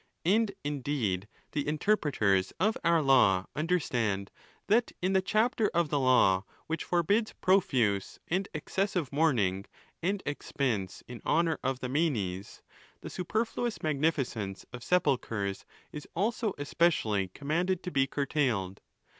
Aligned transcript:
And 0.25 0.51
indeed 0.63 1.27
the 1.51 1.67
interpreters 1.67 2.53
of 2.59 2.75
our 2.83 3.03
law 3.03 3.45
understand 3.55 4.31
that 4.65 4.91
in 4.99 5.13
the 5.13 5.21
chapter 5.21 5.69
of 5.75 5.89
the 5.89 5.99
law 5.99 6.43
which 6.65 6.83
forbids 6.83 7.35
profuse 7.39 8.17
and 8.27 8.49
excessive 8.51 9.13
mourning 9.13 9.65
and 10.01 10.23
expense 10.25 11.03
in 11.07 11.21
honour 11.23 11.59
of 11.63 11.81
the 11.81 11.87
manes, 11.87 12.63
the 13.01 13.11
superfluous 13.11 13.83
magnificence 13.83 14.65
of 14.73 14.83
sepulchres 14.83 15.65
is 15.91 16.07
also 16.15 16.55
especially 16.57 17.27
commanded 17.27 17.83
to 17.83 17.91
be 17.91 18.07
curtailed. 18.07 18.81